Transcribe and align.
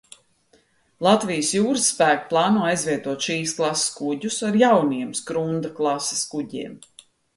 "Latvijas 1.07 1.49
Jūras 1.57 1.83
spēki 1.89 2.25
plāno 2.31 2.65
aizvietot 2.69 3.27
šīs 3.27 3.53
klases 3.59 3.93
kuģus 3.99 4.41
ar 4.49 4.57
jauniem 4.65 5.13
"Skrunda" 5.21 5.73
klases 5.83 6.25
kuģiem." 6.33 6.75